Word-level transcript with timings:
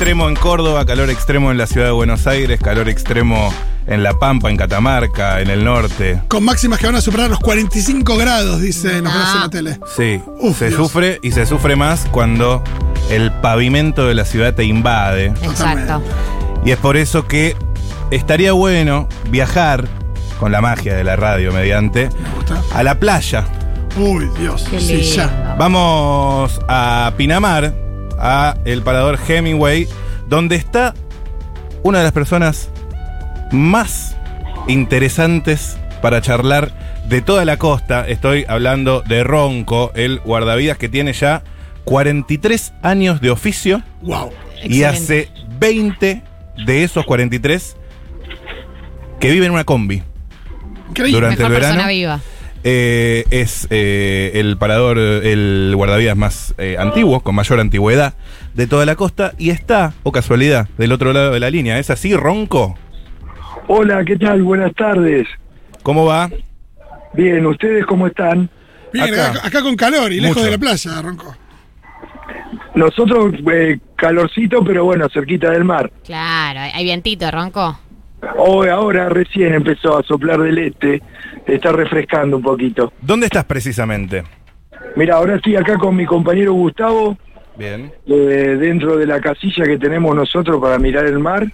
extremo 0.00 0.28
en 0.28 0.36
Córdoba, 0.36 0.86
calor 0.86 1.10
extremo 1.10 1.50
en 1.50 1.58
la 1.58 1.66
ciudad 1.66 1.86
de 1.88 1.92
Buenos 1.92 2.28
Aires, 2.28 2.60
calor 2.62 2.88
extremo 2.88 3.52
en 3.88 4.04
La 4.04 4.16
Pampa, 4.16 4.48
en 4.48 4.56
Catamarca, 4.56 5.40
en 5.40 5.50
el 5.50 5.64
norte. 5.64 6.22
Con 6.28 6.44
máximas 6.44 6.78
que 6.78 6.86
van 6.86 6.94
a 6.94 7.00
superar 7.00 7.28
los 7.28 7.40
45 7.40 8.16
grados, 8.16 8.60
dice, 8.60 9.02
nos 9.02 9.12
Ah. 9.12 9.32
en 9.34 9.40
la 9.40 9.48
tele. 9.48 9.80
Sí, 9.96 10.22
Uf, 10.38 10.56
se 10.60 10.68
Dios. 10.68 10.76
sufre 10.78 11.18
y 11.20 11.32
se 11.32 11.46
sufre 11.46 11.74
más 11.74 12.06
cuando 12.12 12.62
el 13.10 13.32
pavimento 13.32 14.06
de 14.06 14.14
la 14.14 14.24
ciudad 14.24 14.54
te 14.54 14.62
invade. 14.64 15.32
Exacto. 15.42 16.00
Y 16.64 16.70
es 16.70 16.76
por 16.78 16.96
eso 16.96 17.26
que 17.26 17.56
estaría 18.12 18.52
bueno 18.52 19.08
viajar 19.30 19.88
con 20.38 20.52
la 20.52 20.60
magia 20.60 20.94
de 20.94 21.02
la 21.02 21.16
radio 21.16 21.52
mediante 21.52 22.08
Me 22.22 22.30
gusta. 22.36 22.62
a 22.72 22.82
la 22.84 23.00
playa. 23.00 23.44
Uy, 23.96 24.30
Dios. 24.38 24.64
Qué 24.70 24.78
Sí, 24.78 24.94
lindo. 24.98 25.16
ya. 25.16 25.56
Vamos 25.58 26.60
a 26.68 27.12
Pinamar, 27.16 27.74
a 28.18 28.56
el 28.64 28.82
parador 28.82 29.18
Hemingway, 29.26 29.86
donde 30.28 30.56
está 30.56 30.94
una 31.82 31.98
de 31.98 32.04
las 32.04 32.12
personas 32.12 32.70
más 33.52 34.16
interesantes 34.66 35.78
para 36.02 36.20
charlar 36.20 36.70
de 37.08 37.22
toda 37.22 37.44
la 37.44 37.56
costa. 37.56 38.06
Estoy 38.06 38.44
hablando 38.48 39.00
de 39.02 39.24
Ronco, 39.24 39.92
el 39.94 40.20
guardavidas 40.20 40.78
que 40.78 40.88
tiene 40.88 41.12
ya 41.12 41.42
43 41.84 42.72
años 42.82 43.20
de 43.20 43.30
oficio 43.30 43.82
Wow. 44.02 44.30
y 44.62 44.82
Excelente. 44.82 44.86
hace 44.86 45.28
20 45.58 46.22
de 46.66 46.84
esos 46.84 47.04
43 47.06 47.76
que 49.20 49.30
vive 49.30 49.46
en 49.46 49.52
una 49.52 49.64
combi. 49.64 50.02
Increíble. 50.90 51.18
Durante 51.20 51.42
Mejor 51.42 51.52
el 51.54 51.60
verano. 51.60 51.74
persona 51.74 51.88
viva. 51.92 52.20
Eh, 52.64 53.24
es 53.30 53.66
eh, 53.70 54.32
el 54.34 54.56
parador, 54.58 54.98
el 54.98 55.72
guardavidas 55.76 56.16
más 56.16 56.54
eh, 56.58 56.76
antiguo, 56.78 57.20
con 57.20 57.34
mayor 57.34 57.60
antigüedad 57.60 58.14
de 58.54 58.66
toda 58.66 58.84
la 58.84 58.96
costa, 58.96 59.32
y 59.38 59.50
está, 59.50 59.94
o 60.02 60.12
casualidad, 60.12 60.68
del 60.76 60.92
otro 60.92 61.12
lado 61.12 61.32
de 61.32 61.40
la 61.40 61.50
línea. 61.50 61.78
¿Es 61.78 61.90
así, 61.90 62.14
Ronco? 62.14 62.76
Hola, 63.68 64.04
¿qué 64.04 64.16
tal? 64.16 64.42
Buenas 64.42 64.74
tardes. 64.74 65.26
¿Cómo 65.82 66.04
va? 66.04 66.30
Bien, 67.14 67.46
¿ustedes 67.46 67.86
cómo 67.86 68.06
están? 68.06 68.50
Bien, 68.92 69.14
acá. 69.14 69.62
con 69.62 69.76
calor 69.76 70.12
y 70.12 70.20
lejos 70.20 70.38
Mucho. 70.38 70.46
de 70.46 70.50
la 70.52 70.58
playa, 70.58 71.02
Ronco. 71.02 71.36
Nosotros, 72.74 73.34
eh, 73.52 73.78
calorcito, 73.96 74.64
pero 74.64 74.84
bueno, 74.84 75.08
cerquita 75.12 75.50
del 75.50 75.64
mar. 75.64 75.90
Claro, 76.04 76.60
hay 76.60 76.70
hay 76.74 76.84
vientito, 76.84 77.30
Ronco. 77.30 77.78
Hoy, 78.36 78.68
ahora 78.68 79.08
recién 79.08 79.54
empezó 79.54 79.96
a 79.98 80.02
soplar 80.02 80.40
del 80.40 80.58
este, 80.58 81.02
está 81.46 81.72
refrescando 81.72 82.36
un 82.36 82.42
poquito. 82.42 82.92
¿Dónde 83.00 83.26
estás 83.26 83.44
precisamente? 83.44 84.24
Mira, 84.96 85.16
ahora 85.16 85.36
estoy 85.36 85.56
acá 85.56 85.76
con 85.78 85.94
mi 85.94 86.04
compañero 86.04 86.52
Gustavo, 86.52 87.16
Bien. 87.56 87.92
eh, 88.06 88.56
dentro 88.58 88.96
de 88.96 89.06
la 89.06 89.20
casilla 89.20 89.64
que 89.64 89.78
tenemos 89.78 90.14
nosotros 90.16 90.60
para 90.60 90.78
mirar 90.78 91.06
el 91.06 91.18
mar, 91.20 91.46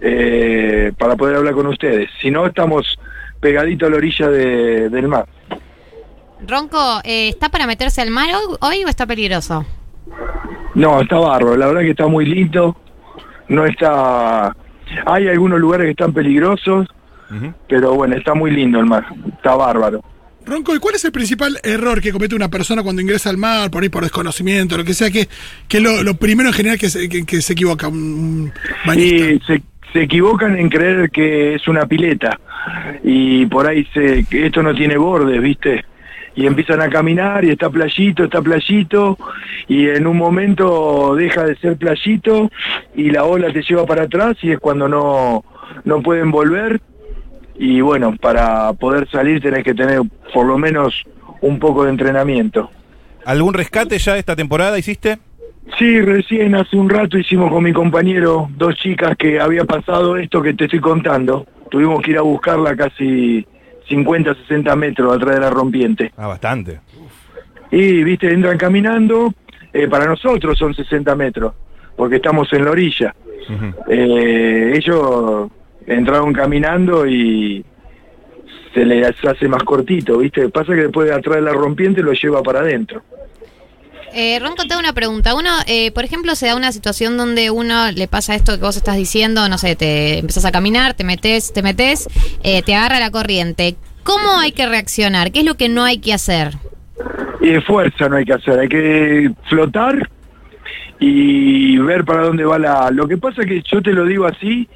eh, 0.00 0.92
para 0.98 1.16
poder 1.16 1.36
hablar 1.36 1.54
con 1.54 1.66
ustedes. 1.68 2.10
Si 2.20 2.30
no, 2.30 2.46
estamos 2.46 2.98
pegaditos 3.40 3.86
a 3.88 3.90
la 3.90 3.96
orilla 3.96 4.28
de- 4.28 4.88
del 4.90 5.08
mar. 5.08 5.26
Ronco, 6.46 7.00
eh, 7.04 7.28
¿está 7.30 7.48
para 7.48 7.66
meterse 7.66 8.02
al 8.02 8.10
mar 8.10 8.28
hoy, 8.34 8.56
hoy 8.60 8.84
o 8.84 8.88
está 8.88 9.06
peligroso? 9.06 9.64
No, 10.74 11.00
está 11.00 11.18
bárbaro, 11.18 11.56
la 11.56 11.66
verdad 11.68 11.80
que 11.82 11.90
está 11.90 12.06
muy 12.06 12.26
lindo, 12.26 12.76
no 13.48 13.64
está... 13.64 14.54
Hay 15.06 15.28
algunos 15.28 15.60
lugares 15.60 15.86
que 15.86 15.90
están 15.92 16.12
peligrosos, 16.12 16.88
pero 17.68 17.94
bueno, 17.94 18.16
está 18.16 18.34
muy 18.34 18.50
lindo 18.50 18.78
el 18.78 18.86
mar, 18.86 19.06
está 19.36 19.54
bárbaro. 19.54 20.02
Ronco, 20.46 20.74
¿y 20.74 20.78
cuál 20.78 20.94
es 20.94 21.04
el 21.04 21.12
principal 21.12 21.58
error 21.62 22.02
que 22.02 22.12
comete 22.12 22.34
una 22.34 22.50
persona 22.50 22.82
cuando 22.82 23.00
ingresa 23.00 23.30
al 23.30 23.38
mar, 23.38 23.70
por 23.70 23.82
ahí 23.82 23.88
por 23.88 24.02
desconocimiento, 24.02 24.76
lo 24.76 24.84
que 24.84 24.92
sea, 24.92 25.10
que, 25.10 25.26
que 25.68 25.78
es 25.78 25.82
lo, 25.82 26.02
lo 26.02 26.14
primero 26.14 26.50
en 26.50 26.54
general 26.54 26.78
que 26.78 26.90
se, 26.90 27.08
que, 27.08 27.24
que 27.24 27.40
se 27.40 27.54
equivoca 27.54 27.88
un, 27.88 28.52
bañista? 28.84 29.46
Se, 29.46 29.62
se 29.92 30.02
equivocan 30.02 30.58
en 30.58 30.68
creer 30.68 31.10
que 31.10 31.54
es 31.54 31.66
una 31.66 31.86
pileta 31.86 32.38
y 33.02 33.46
por 33.46 33.66
ahí 33.66 33.86
se, 33.94 34.24
que 34.24 34.46
esto 34.46 34.62
no 34.62 34.74
tiene 34.74 34.96
bordes, 34.96 35.40
¿viste? 35.40 35.84
Y 36.36 36.46
empiezan 36.46 36.80
a 36.80 36.88
caminar 36.88 37.44
y 37.44 37.50
está 37.50 37.70
playito, 37.70 38.24
está 38.24 38.42
playito 38.42 39.16
y 39.68 39.88
en 39.88 40.06
un 40.06 40.16
momento 40.16 41.14
deja 41.14 41.44
de 41.44 41.56
ser 41.56 41.76
playito 41.76 42.50
y 42.94 43.10
la 43.10 43.24
ola 43.24 43.52
te 43.52 43.62
lleva 43.62 43.86
para 43.86 44.02
atrás 44.02 44.36
y 44.42 44.50
es 44.50 44.58
cuando 44.58 44.88
no, 44.88 45.44
no 45.84 46.02
pueden 46.02 46.30
volver 46.30 46.80
y 47.56 47.80
bueno, 47.80 48.16
para 48.20 48.72
poder 48.72 49.08
salir 49.10 49.40
tenés 49.40 49.62
que 49.62 49.74
tener 49.74 50.00
por 50.32 50.46
lo 50.46 50.58
menos 50.58 51.04
un 51.40 51.58
poco 51.58 51.84
de 51.84 51.90
entrenamiento. 51.90 52.70
¿Algún 53.24 53.54
rescate 53.54 53.98
ya 53.98 54.18
esta 54.18 54.34
temporada 54.34 54.78
hiciste? 54.78 55.18
Sí, 55.78 56.00
recién 56.00 56.54
hace 56.54 56.76
un 56.76 56.90
rato 56.90 57.16
hicimos 57.18 57.50
con 57.50 57.64
mi 57.64 57.72
compañero 57.72 58.48
dos 58.56 58.74
chicas 58.76 59.16
que 59.16 59.40
había 59.40 59.64
pasado 59.64 60.16
esto 60.16 60.42
que 60.42 60.54
te 60.54 60.64
estoy 60.64 60.80
contando. 60.80 61.46
Tuvimos 61.70 62.02
que 62.02 62.12
ir 62.12 62.18
a 62.18 62.22
buscarla 62.22 62.76
casi 62.76 63.46
50, 63.88 64.34
60 64.34 64.76
metros 64.76 65.16
atrás 65.16 65.34
de 65.36 65.40
la 65.40 65.50
rompiente. 65.50 66.12
Ah, 66.16 66.28
bastante. 66.28 66.80
Y, 67.70 68.04
viste, 68.04 68.32
entran 68.32 68.56
caminando, 68.56 69.34
eh, 69.72 69.88
para 69.88 70.06
nosotros 70.06 70.56
son 70.56 70.74
60 70.74 71.14
metros, 71.16 71.54
porque 71.96 72.16
estamos 72.16 72.52
en 72.52 72.64
la 72.64 72.70
orilla. 72.70 73.14
Eh, 73.88 74.72
ellos 74.74 75.50
entraron 75.86 76.32
caminando 76.32 77.06
y 77.06 77.64
se 78.72 78.84
les 78.84 79.06
hace 79.24 79.48
más 79.48 79.62
cortito, 79.62 80.18
viste. 80.18 80.48
Pasa 80.48 80.74
que 80.74 80.82
después 80.82 81.08
de 81.08 81.14
atrás 81.14 81.36
de 81.36 81.42
la 81.42 81.52
rompiente 81.52 82.02
lo 82.02 82.12
lleva 82.12 82.42
para 82.42 82.60
adentro. 82.60 83.02
Eh, 84.16 84.38
Ronco, 84.38 84.62
te 84.64 84.74
hago 84.74 84.80
una 84.80 84.92
pregunta. 84.92 85.34
Uno, 85.34 85.50
eh, 85.66 85.90
por 85.90 86.04
ejemplo, 86.04 86.36
se 86.36 86.46
da 86.46 86.54
una 86.54 86.70
situación 86.70 87.16
donde 87.16 87.50
uno 87.50 87.90
le 87.90 88.06
pasa 88.06 88.36
esto 88.36 88.54
que 88.54 88.62
vos 88.62 88.76
estás 88.76 88.96
diciendo, 88.96 89.48
no 89.48 89.58
sé, 89.58 89.74
te 89.74 90.18
empezás 90.18 90.44
a 90.44 90.52
caminar, 90.52 90.94
te 90.94 91.02
metes, 91.02 91.52
te 91.52 91.62
metes, 91.62 92.08
eh, 92.44 92.62
te 92.62 92.76
agarra 92.76 93.00
la 93.00 93.10
corriente. 93.10 93.74
¿Cómo 94.04 94.38
hay 94.38 94.52
que 94.52 94.66
reaccionar? 94.66 95.32
¿Qué 95.32 95.40
es 95.40 95.44
lo 95.44 95.56
que 95.56 95.68
no 95.68 95.82
hay 95.82 95.98
que 95.98 96.12
hacer? 96.12 96.52
Y 97.40 97.60
fuerza 97.62 98.08
no 98.08 98.14
hay 98.14 98.24
que 98.24 98.34
hacer, 98.34 98.60
hay 98.60 98.68
que 98.68 99.32
flotar 99.48 100.08
y 101.00 101.76
ver 101.78 102.04
para 102.04 102.22
dónde 102.22 102.44
va 102.44 102.56
la... 102.56 102.90
Lo 102.92 103.08
que 103.08 103.18
pasa 103.18 103.42
es 103.42 103.48
que 103.48 103.62
yo 103.62 103.82
te 103.82 103.92
lo 103.92 104.04
digo 104.04 104.26
así, 104.26 104.68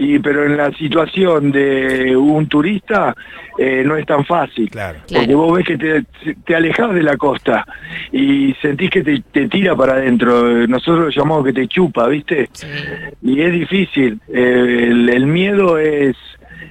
y 0.00 0.18
pero 0.18 0.46
en 0.46 0.56
la 0.56 0.72
situación 0.72 1.52
de 1.52 2.16
un 2.16 2.48
turista 2.48 3.14
eh, 3.58 3.82
no 3.84 3.98
es 3.98 4.06
tan 4.06 4.24
fácil. 4.24 4.70
Claro. 4.70 4.98
Claro. 5.06 5.20
Porque 5.20 5.34
vos 5.34 5.58
ves 5.58 5.66
que 5.66 5.76
te, 5.76 6.34
te 6.46 6.56
alejas 6.56 6.94
de 6.94 7.02
la 7.02 7.18
costa 7.18 7.66
y 8.10 8.54
sentís 8.62 8.88
que 8.88 9.02
te, 9.02 9.22
te 9.30 9.46
tira 9.48 9.76
para 9.76 9.92
adentro. 9.92 10.66
Nosotros 10.66 11.04
lo 11.04 11.10
llamamos 11.10 11.44
que 11.44 11.52
te 11.52 11.68
chupa, 11.68 12.08
¿viste? 12.08 12.48
Sí. 12.52 12.66
Y 13.20 13.42
es 13.42 13.52
difícil. 13.52 14.18
Eh, 14.32 14.88
el, 14.90 15.10
el 15.10 15.26
miedo 15.26 15.76
es, 15.76 16.16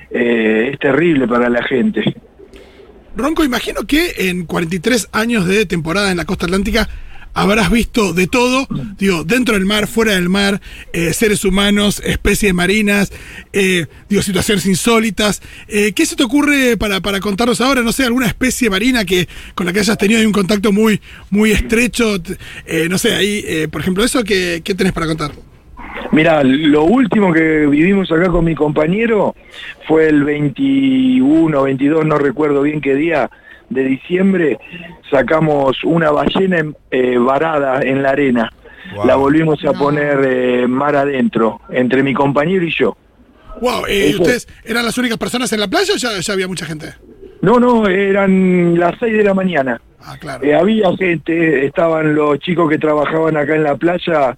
eh, 0.10 0.72
es 0.74 0.80
terrible 0.80 1.28
para 1.28 1.50
la 1.50 1.62
gente. 1.62 2.16
Ronco, 3.16 3.44
imagino 3.44 3.82
que 3.88 4.12
en 4.18 4.48
43 4.48 5.10
años 5.12 5.46
de 5.46 5.68
temporada 5.68 6.10
en 6.10 6.18
la 6.18 6.26
costa 6.26 6.48
atlántica 6.48 6.90
habrás 7.34 7.72
visto 7.72 8.14
de 8.14 8.28
todo, 8.28 8.68
digo, 8.98 9.24
dentro 9.24 9.56
del 9.56 9.66
mar, 9.66 9.88
fuera 9.88 10.14
del 10.14 10.30
mar, 10.30 10.62
eh, 10.94 11.14
seres 11.14 11.46
humanos, 11.46 12.02
especies 12.06 12.54
marinas, 12.54 13.12
eh, 13.54 13.88
digo, 14.10 14.22
situaciones 14.22 14.66
insólitas. 14.66 15.42
Eh, 15.68 15.94
¿Qué 15.94 16.06
se 16.06 16.16
te 16.16 16.24
ocurre 16.24 16.78
para, 16.78 17.02
para 17.02 17.20
contarnos 17.20 17.62
ahora? 17.62 17.82
No 17.82 17.92
sé, 17.92 18.04
alguna 18.04 18.28
especie 18.28 18.70
marina 18.70 19.06
que 19.06 19.28
con 19.56 19.66
la 19.66 19.74
que 19.74 19.80
hayas 19.80 19.98
tenido 19.98 20.22
un 20.22 20.32
contacto 20.32 20.72
muy, 20.72 21.02
muy 21.30 21.52
estrecho. 21.52 22.18
eh, 22.66 22.88
no 22.90 22.98
sé, 22.98 23.16
ahí, 23.16 23.44
eh, 23.48 23.68
por 23.70 23.82
ejemplo, 23.82 24.04
eso, 24.04 24.24
¿qué, 24.24 24.62
¿qué 24.64 24.76
tenés 24.76 24.94
para 24.94 25.08
contar? 25.08 25.32
Mira, 26.12 26.44
lo 26.44 26.84
último 26.84 27.32
que 27.32 27.68
vivimos 27.68 28.12
acá 28.12 28.30
con 28.30 28.44
mi 28.44 28.56
compañero 28.56 29.36
fue 29.88 30.08
el 30.08 30.24
21, 30.24 31.62
22, 31.62 32.06
no 32.06 32.18
recuerdo 32.18 32.64
bien 32.64 32.82
qué 32.82 32.96
día 32.96 33.30
de 33.70 33.84
diciembre, 33.84 34.58
sacamos 35.10 35.84
una 35.84 36.12
ballena 36.12 36.60
en- 36.60 36.76
eh, 36.92 37.18
varada 37.18 37.82
en 37.82 38.02
la 38.04 38.10
arena. 38.12 38.52
Wow. 38.96 39.06
La 39.06 39.16
volvimos 39.16 39.62
a 39.64 39.72
No. 39.72 39.74
poner 39.80 40.20
eh, 40.26 40.68
mar 40.68 40.96
adentro, 40.96 41.62
entre 41.70 42.02
mi 42.04 42.14
compañero 42.14 42.66
y 42.66 42.72
yo. 42.74 42.98
Wow, 43.62 43.86
eh, 43.88 44.08
¿y 44.08 44.10
Eso. 44.12 44.22
¿ustedes 44.24 44.48
eran 44.66 44.86
las 44.86 44.98
únicas 44.98 45.18
personas 45.18 45.52
en 45.54 45.60
la 45.60 45.68
playa 45.68 45.94
o 45.94 45.98
ya, 45.98 46.18
ya 46.20 46.34
había 46.34 46.48
mucha 46.48 46.66
gente? 46.66 46.94
No, 47.42 47.60
no, 47.60 47.88
eran 47.88 48.78
las 48.80 48.96
6 49.00 49.14
de 49.18 49.24
la 49.24 49.34
mañana. 49.34 49.80
Ah, 50.02 50.16
claro. 50.20 50.44
Eh, 50.44 50.56
había 50.56 50.96
gente, 50.98 51.66
estaban 51.66 52.16
los 52.16 52.40
chicos 52.40 52.70
que 52.70 52.78
trabajaban 52.78 53.36
acá 53.38 53.56
en 53.56 53.64
la 53.64 53.76
playa 53.76 54.36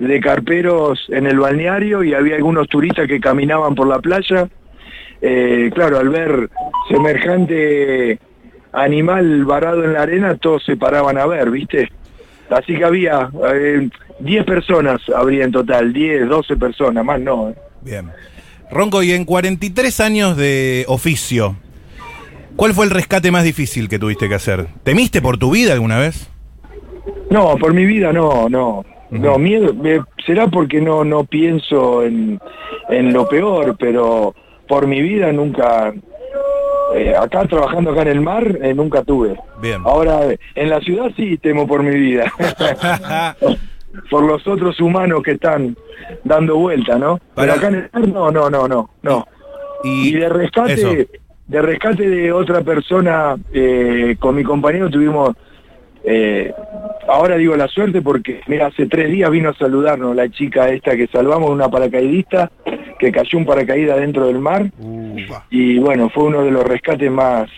de 0.00 0.20
carperos 0.20 1.06
en 1.10 1.26
el 1.26 1.38
balneario 1.38 2.02
y 2.02 2.14
había 2.14 2.36
algunos 2.36 2.68
turistas 2.68 3.06
que 3.06 3.20
caminaban 3.20 3.74
por 3.74 3.86
la 3.86 3.98
playa. 3.98 4.48
Eh, 5.20 5.70
claro, 5.74 5.98
al 5.98 6.08
ver 6.08 6.50
semejante 6.88 8.18
animal 8.74 9.44
varado 9.44 9.84
en 9.84 9.92
la 9.92 10.02
arena, 10.02 10.36
todos 10.36 10.64
se 10.64 10.76
paraban 10.76 11.18
a 11.18 11.26
ver, 11.26 11.50
¿viste? 11.50 11.90
Así 12.50 12.76
que 12.76 12.84
había 12.84 13.30
eh, 13.54 13.88
10 14.20 14.44
personas, 14.44 15.00
habría 15.14 15.44
en 15.44 15.52
total, 15.52 15.92
10, 15.92 16.28
12 16.28 16.56
personas, 16.56 17.04
más 17.04 17.20
no. 17.20 17.50
eh. 17.50 17.54
Bien. 17.82 18.10
Ronco, 18.70 19.02
y 19.02 19.12
en 19.12 19.24
43 19.24 20.00
años 20.00 20.36
de 20.36 20.84
oficio, 20.88 21.56
¿cuál 22.56 22.74
fue 22.74 22.84
el 22.86 22.90
rescate 22.90 23.30
más 23.30 23.44
difícil 23.44 23.88
que 23.88 23.98
tuviste 23.98 24.28
que 24.28 24.34
hacer? 24.34 24.66
¿Temiste 24.82 25.22
por 25.22 25.38
tu 25.38 25.50
vida 25.52 25.72
alguna 25.72 25.98
vez? 25.98 26.28
No, 27.30 27.56
por 27.56 27.72
mi 27.74 27.84
vida 27.84 28.12
no, 28.12 28.48
no. 28.48 28.84
No, 29.10 29.38
miedo, 29.38 29.72
eh, 29.84 30.00
será 30.26 30.48
porque 30.48 30.80
no, 30.80 31.04
no 31.04 31.24
pienso 31.24 32.02
en, 32.02 32.40
en 32.88 33.12
lo 33.12 33.28
peor, 33.28 33.76
pero 33.78 34.34
por 34.66 34.88
mi 34.88 35.00
vida 35.02 35.30
nunca, 35.32 35.92
eh, 36.94 37.14
acá 37.16 37.46
trabajando 37.46 37.90
acá 37.90 38.02
en 38.02 38.08
el 38.08 38.20
mar, 38.20 38.58
eh, 38.62 38.74
nunca 38.74 39.02
tuve. 39.02 39.36
Bien. 39.60 39.82
Ahora, 39.84 40.20
en 40.54 40.70
la 40.70 40.80
ciudad 40.80 41.10
sí 41.16 41.38
temo 41.38 41.66
por 41.66 41.82
mi 41.82 41.96
vida. 41.96 42.32
por 44.10 44.24
los 44.24 44.46
otros 44.46 44.80
humanos 44.80 45.22
que 45.22 45.32
están 45.32 45.76
dando 46.24 46.56
vuelta, 46.56 46.98
¿no? 46.98 47.20
Pero 47.34 47.52
acá 47.52 47.68
en 47.68 47.74
el 47.74 47.90
mar 47.92 48.08
no, 48.08 48.30
no, 48.30 48.50
no, 48.50 48.68
no, 48.68 48.90
no. 49.02 49.26
y, 49.82 50.08
Y 50.08 50.12
de 50.14 50.28
rescate, 50.28 50.72
eso. 50.74 50.90
de 51.46 51.62
rescate 51.62 52.08
de 52.08 52.32
otra 52.32 52.62
persona, 52.62 53.36
eh, 53.52 54.16
con 54.18 54.34
mi 54.34 54.42
compañero 54.42 54.90
tuvimos, 54.90 55.30
eh, 56.04 56.52
ahora 57.08 57.36
digo 57.36 57.56
la 57.56 57.68
suerte 57.68 58.02
porque, 58.02 58.40
mira, 58.46 58.66
hace 58.66 58.86
tres 58.86 59.10
días 59.10 59.30
vino 59.30 59.50
a 59.50 59.54
saludarnos 59.54 60.14
la 60.14 60.28
chica 60.30 60.68
esta 60.70 60.96
que 60.96 61.06
salvamos, 61.08 61.50
una 61.50 61.68
paracaidista, 61.68 62.50
que 62.98 63.10
cayó 63.12 63.38
un 63.38 63.46
paracaídas 63.46 63.98
dentro 64.00 64.26
del 64.26 64.38
mar, 64.38 64.70
Upa. 64.78 65.46
y 65.50 65.78
bueno, 65.78 66.10
fue 66.10 66.24
uno 66.24 66.44
de 66.44 66.50
los 66.50 66.64
rescates 66.64 67.10
más, 67.10 67.48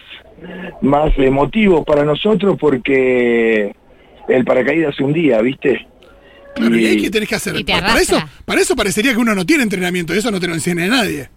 más 0.81 1.13
emotivos 1.19 1.85
para 1.85 2.05
nosotros 2.05 2.57
porque 2.59 3.75
el 4.29 4.45
paracaídas 4.45 4.95
se 4.97 5.05
hundía, 5.05 5.41
¿viste? 5.43 5.87
Claro, 6.55 6.77
¿y 6.77 6.85
Y- 6.85 6.87
ahí 6.87 7.03
qué 7.03 7.11
tenés 7.11 7.29
que 7.29 7.35
hacer? 7.35 7.55
Para, 7.67 8.01
eso, 8.01 8.19
para 8.45 8.61
eso 8.61 8.75
parecería 8.75 9.13
que 9.13 9.19
uno 9.19 9.35
no 9.35 9.45
tiene 9.45 9.63
entrenamiento, 9.63 10.15
y 10.15 10.19
eso 10.19 10.31
no 10.31 10.41
te 10.41 10.47
lo 10.49 10.55
enseña 10.55 10.87
nadie. 10.87 11.29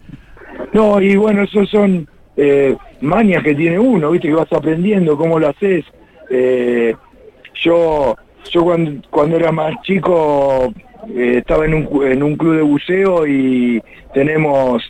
No, 0.73 1.01
y 1.01 1.15
bueno, 1.15 1.43
esos 1.43 1.69
son 1.69 2.07
eh, 2.37 2.75
mañas 3.01 3.43
que 3.43 3.53
tiene 3.55 3.77
uno, 3.79 4.11
viste, 4.11 4.27
que 4.29 4.33
vas 4.33 4.51
aprendiendo 4.53 5.17
cómo 5.17 5.39
lo 5.39 5.49
haces. 5.49 5.83
Eh, 6.29 6.95
yo 7.55 8.15
yo 8.51 8.63
cuando, 8.63 9.01
cuando 9.09 9.37
era 9.37 9.51
más 9.51 9.75
chico 9.83 10.73
eh, 11.09 11.35
estaba 11.37 11.65
en 11.65 11.73
un, 11.73 12.05
en 12.05 12.23
un 12.23 12.35
club 12.35 12.55
de 12.55 12.61
buceo 12.61 13.27
y 13.27 13.81
tenemos 14.13 14.83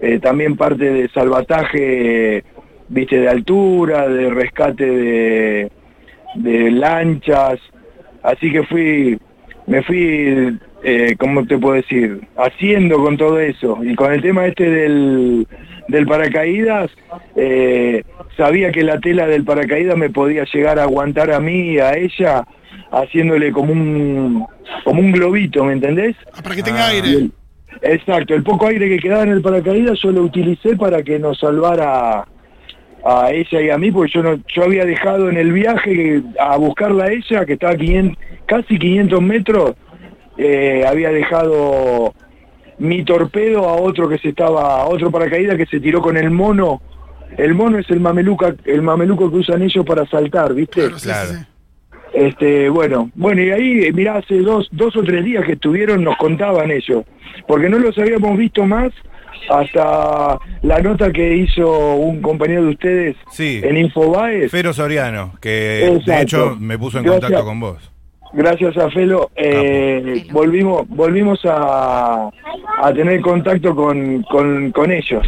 eh, 0.00 0.18
también 0.18 0.56
parte 0.56 0.90
de 0.90 1.08
salvataje, 1.10 2.44
viste, 2.88 3.20
de 3.20 3.28
altura, 3.28 4.08
de 4.08 4.30
rescate 4.30 4.86
de, 4.86 5.72
de 6.36 6.70
lanchas, 6.70 7.58
así 8.22 8.50
que 8.50 8.62
fui, 8.64 9.18
me 9.66 9.82
fui, 9.82 10.58
eh, 10.82 11.14
¿cómo 11.18 11.46
te 11.46 11.58
puedo 11.58 11.74
decir? 11.74 12.20
Haciendo 12.36 12.98
con 13.02 13.16
todo 13.16 13.38
eso. 13.40 13.78
Y 13.82 13.94
con 13.94 14.12
el 14.12 14.22
tema 14.22 14.46
este 14.46 14.68
del, 14.70 15.46
del 15.88 16.06
paracaídas, 16.06 16.90
eh, 17.36 18.02
sabía 18.36 18.72
que 18.72 18.82
la 18.82 18.98
tela 19.00 19.26
del 19.26 19.44
paracaídas 19.44 19.96
me 19.96 20.10
podía 20.10 20.44
llegar 20.52 20.78
a 20.78 20.84
aguantar 20.84 21.30
a 21.32 21.40
mí 21.40 21.72
y 21.72 21.78
a 21.78 21.94
ella, 21.96 22.44
haciéndole 22.90 23.52
como 23.52 23.72
un, 23.72 24.46
como 24.84 25.00
un 25.00 25.12
globito, 25.12 25.64
¿me 25.64 25.74
entendés? 25.74 26.16
Ah, 26.32 26.42
Para 26.42 26.54
que 26.56 26.62
tenga 26.62 26.86
Ah. 26.86 26.90
Aire. 26.90 27.28
exacto, 27.82 28.34
el 28.34 28.42
poco 28.42 28.66
aire 28.66 28.88
que 28.88 28.98
quedaba 28.98 29.22
en 29.22 29.30
el 29.30 29.42
paracaídas 29.42 29.98
yo 30.02 30.10
lo 30.10 30.22
utilicé 30.22 30.76
para 30.76 31.02
que 31.02 31.18
nos 31.18 31.38
salvara 31.38 32.26
a 33.04 33.30
ella 33.32 33.60
y 33.62 33.70
a 33.70 33.78
mí, 33.78 33.90
porque 33.90 34.12
yo 34.12 34.22
no, 34.22 34.38
yo 34.54 34.64
había 34.64 34.84
dejado 34.84 35.30
en 35.30 35.36
el 35.38 35.52
viaje 35.52 36.20
a 36.38 36.56
buscarla 36.56 37.04
a 37.04 37.12
ella, 37.12 37.46
que 37.46 37.54
estaba 37.54 37.72
a 37.72 37.76
500 37.76 38.18
casi 38.46 38.78
500 38.78 39.22
metros, 39.22 39.74
eh, 40.42 40.84
había 40.86 41.10
dejado 41.10 42.14
mi 42.78 43.04
torpedo 43.04 43.68
a 43.68 43.74
otro 43.74 44.08
que 44.08 44.16
se 44.18 44.30
estaba, 44.30 44.80
a 44.80 44.86
otro 44.86 45.10
paracaídas 45.10 45.56
que 45.58 45.66
se 45.66 45.80
tiró 45.80 46.00
con 46.00 46.16
el 46.16 46.30
mono. 46.30 46.80
El 47.36 47.54
mono 47.54 47.78
es 47.78 47.88
el 47.90 48.00
mameluca, 48.00 48.54
el 48.64 48.80
mameluco 48.82 49.30
que 49.30 49.36
usan 49.36 49.62
ellos 49.62 49.84
para 49.84 50.06
saltar, 50.06 50.54
¿viste? 50.54 50.88
Claro. 51.02 51.32
Este, 52.14 52.68
bueno, 52.70 53.10
bueno, 53.14 53.40
y 53.42 53.50
ahí, 53.50 53.92
mirá, 53.92 54.16
hace 54.16 54.38
dos, 54.38 54.68
dos 54.72 54.96
o 54.96 55.02
tres 55.04 55.24
días 55.24 55.44
que 55.44 55.52
estuvieron 55.52 56.02
nos 56.02 56.16
contaban 56.16 56.70
ellos, 56.70 57.04
porque 57.46 57.68
no 57.68 57.78
los 57.78 57.96
habíamos 57.98 58.36
visto 58.36 58.64
más 58.66 58.90
hasta 59.48 60.38
la 60.62 60.80
nota 60.80 61.12
que 61.12 61.36
hizo 61.36 61.94
un 61.96 62.20
compañero 62.20 62.64
de 62.64 62.70
ustedes 62.70 63.16
Sí. 63.30 63.60
en 63.62 63.76
Infobae. 63.76 64.48
Fero 64.48 64.72
Soriano, 64.72 65.34
que 65.40 66.00
de 66.04 66.22
hecho 66.22 66.56
me 66.58 66.78
puso 66.78 66.98
en 66.98 67.04
Gracias. 67.04 67.22
contacto 67.22 67.46
con 67.46 67.60
vos. 67.60 67.92
Gracias 68.32 68.76
a 68.76 68.90
Felo, 68.90 69.30
eh, 69.36 70.22
Felo. 70.22 70.32
volvimos, 70.32 70.88
volvimos 70.88 71.40
a, 71.44 72.30
a 72.82 72.92
tener 72.92 73.20
contacto 73.20 73.74
con, 73.74 74.22
con, 74.24 74.70
con 74.72 74.90
ellos. 74.92 75.26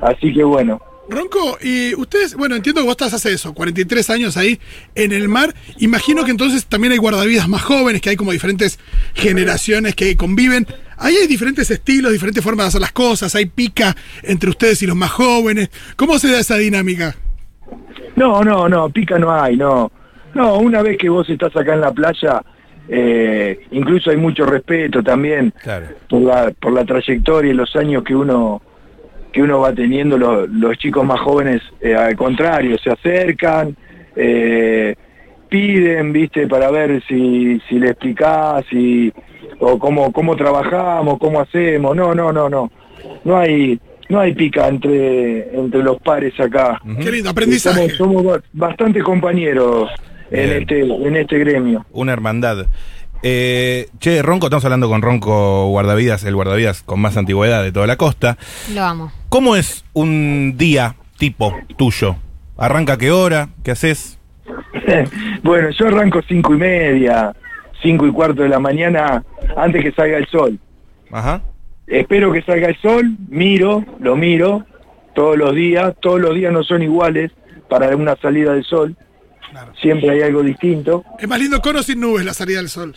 Así 0.00 0.32
que 0.32 0.44
bueno, 0.44 0.80
Ronco, 1.08 1.56
y 1.62 1.94
ustedes, 1.94 2.34
bueno, 2.34 2.56
entiendo 2.56 2.80
que 2.80 2.86
vos 2.86 2.92
estás 2.92 3.14
hace 3.14 3.32
eso, 3.32 3.54
43 3.54 4.10
años 4.10 4.36
ahí 4.36 4.58
en 4.94 5.12
el 5.12 5.28
mar. 5.28 5.54
Imagino 5.78 6.24
que 6.24 6.32
entonces 6.32 6.66
también 6.66 6.92
hay 6.92 6.98
guardavidas 6.98 7.48
más 7.48 7.62
jóvenes, 7.62 8.00
que 8.00 8.10
hay 8.10 8.16
como 8.16 8.32
diferentes 8.32 8.80
generaciones 9.14 9.94
que 9.94 10.16
conviven. 10.16 10.66
Ahí 10.96 11.14
hay 11.16 11.26
diferentes 11.28 11.70
estilos, 11.70 12.12
diferentes 12.12 12.42
formas 12.42 12.64
de 12.64 12.68
hacer 12.68 12.80
las 12.80 12.92
cosas, 12.92 13.34
hay 13.34 13.46
pica 13.46 13.94
entre 14.22 14.50
ustedes 14.50 14.82
y 14.82 14.86
los 14.86 14.96
más 14.96 15.12
jóvenes. 15.12 15.70
¿Cómo 15.94 16.18
se 16.18 16.30
da 16.30 16.40
esa 16.40 16.56
dinámica? 16.56 17.14
No, 18.16 18.42
no, 18.42 18.68
no, 18.68 18.88
pica 18.88 19.18
no 19.18 19.30
hay, 19.30 19.56
no. 19.56 19.92
No, 20.34 20.58
una 20.58 20.82
vez 20.82 20.98
que 20.98 21.08
vos 21.08 21.28
estás 21.28 21.56
acá 21.56 21.74
en 21.74 21.80
la 21.80 21.92
playa, 21.92 22.42
eh, 22.88 23.60
incluso 23.70 24.10
hay 24.10 24.16
mucho 24.16 24.44
respeto 24.46 25.02
también 25.02 25.52
Claro. 25.62 25.86
por 26.08 26.20
la, 26.22 26.52
por 26.60 26.72
la 26.72 26.84
trayectoria 26.84 27.50
y 27.52 27.54
los 27.54 27.74
años 27.76 28.02
que 28.04 28.14
uno 28.14 28.62
que 29.32 29.42
uno 29.42 29.60
va 29.60 29.70
teniendo, 29.74 30.16
lo- 30.16 30.46
los 30.46 30.78
chicos 30.78 31.04
más 31.04 31.20
jóvenes, 31.20 31.60
eh, 31.82 31.94
al 31.94 32.16
contrario, 32.16 32.78
se 32.78 32.90
acercan, 32.90 33.76
eh, 34.14 34.94
piden, 35.50 36.10
viste, 36.12 36.46
para 36.46 36.70
ver 36.70 37.02
si, 37.06 37.60
si 37.68 37.78
le 37.78 37.90
explicás, 37.90 38.64
si, 38.70 39.12
o 39.58 39.78
cómo, 39.78 40.10
cómo 40.10 40.36
trabajamos, 40.36 41.18
cómo 41.18 41.40
hacemos. 41.40 41.94
No, 41.94 42.14
no, 42.14 42.32
no, 42.32 42.48
no. 42.48 42.70
No 43.24 43.36
hay, 43.36 43.78
no 44.08 44.20
hay 44.20 44.32
pica 44.34 44.68
entre, 44.68 45.54
entre 45.54 45.82
los 45.82 46.00
pares 46.00 46.38
acá. 46.40 46.80
Qué 47.02 47.12
lindo, 47.12 47.28
aprendizaje. 47.28 47.90
Somos, 47.90 48.22
somos 48.22 48.24
ba- 48.24 48.42
bastante 48.54 49.02
compañeros 49.02 49.90
en 50.30 50.48
Bien. 50.48 50.62
este, 50.62 50.80
en 50.80 51.16
este 51.16 51.38
gremio. 51.38 51.86
Una 51.92 52.12
hermandad. 52.12 52.66
Eh, 53.22 53.88
che, 53.98 54.22
Ronco, 54.22 54.46
estamos 54.46 54.64
hablando 54.64 54.88
con 54.88 55.02
Ronco 55.02 55.68
Guardavidas, 55.68 56.24
el 56.24 56.34
guardavidas 56.34 56.82
con 56.82 57.00
más 57.00 57.16
antigüedad 57.16 57.62
de 57.62 57.72
toda 57.72 57.86
la 57.86 57.96
costa. 57.96 58.36
Lo 58.74 58.82
amo. 58.82 59.12
¿Cómo 59.28 59.56
es 59.56 59.84
un 59.94 60.54
día 60.56 60.96
tipo 61.18 61.56
tuyo? 61.76 62.16
¿Arranca 62.56 62.94
a 62.94 62.98
qué 62.98 63.10
hora? 63.10 63.48
¿Qué 63.64 63.72
haces? 63.72 64.18
bueno, 65.42 65.70
yo 65.70 65.88
arranco 65.88 66.20
cinco 66.28 66.54
y 66.54 66.58
media, 66.58 67.34
cinco 67.82 68.06
y 68.06 68.12
cuarto 68.12 68.42
de 68.42 68.48
la 68.48 68.58
mañana 68.58 69.24
antes 69.56 69.82
que 69.82 69.92
salga 69.92 70.18
el 70.18 70.26
sol. 70.28 70.58
Ajá. 71.10 71.42
Espero 71.86 72.32
que 72.32 72.42
salga 72.42 72.68
el 72.68 72.76
sol, 72.80 73.16
miro, 73.28 73.84
lo 74.00 74.16
miro 74.16 74.64
todos 75.14 75.36
los 75.36 75.54
días, 75.54 75.94
todos 76.00 76.20
los 76.20 76.34
días 76.34 76.52
no 76.52 76.62
son 76.62 76.82
iguales 76.82 77.32
para 77.68 77.94
una 77.96 78.16
salida 78.16 78.52
del 78.52 78.64
sol, 78.64 78.96
Claro. 79.50 79.72
siempre 79.80 80.10
hay 80.10 80.22
algo 80.22 80.42
distinto. 80.42 81.04
Es 81.18 81.28
más 81.28 81.38
lindo 81.38 81.60
con 81.62 81.76
o 81.76 81.82
sin 81.82 82.00
nubes 82.00 82.24
la 82.24 82.34
salida 82.34 82.58
del 82.58 82.68
sol. 82.68 82.94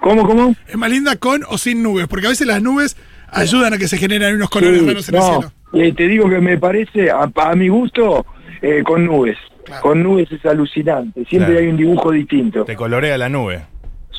¿Cómo, 0.00 0.26
cómo? 0.26 0.54
Es 0.66 0.76
más 0.76 0.90
linda 0.90 1.16
con 1.16 1.42
o 1.48 1.58
sin 1.58 1.82
nubes, 1.82 2.06
porque 2.08 2.26
a 2.26 2.30
veces 2.30 2.46
las 2.46 2.62
nubes 2.62 2.96
ayudan 3.30 3.74
a 3.74 3.78
que 3.78 3.88
se 3.88 3.96
generen 3.98 4.34
unos 4.36 4.48
colores 4.50 4.80
Sí, 4.80 4.86
raros 4.86 5.08
en 5.08 5.14
el 5.16 5.22
cielo. 5.22 5.52
eh, 5.74 5.92
te 5.92 6.06
digo 6.08 6.28
que 6.30 6.38
me 6.40 6.56
parece, 6.58 7.10
a, 7.10 7.30
a 7.34 7.54
mi 7.56 7.68
gusto, 7.68 8.24
eh, 8.62 8.82
con 8.84 9.04
nubes. 9.04 9.36
Claro. 9.64 9.82
Con 9.82 10.02
nubes 10.02 10.30
es 10.32 10.44
alucinante, 10.46 11.24
siempre 11.26 11.50
Claro. 11.52 11.60
hay 11.60 11.66
un 11.68 11.76
dibujo 11.76 12.10
distinto. 12.12 12.64
Te 12.64 12.74
colorea 12.76 13.18
la 13.18 13.28
nube. 13.28 13.66